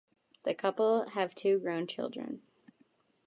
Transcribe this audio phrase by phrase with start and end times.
[0.45, 2.41] The couple have two grown children.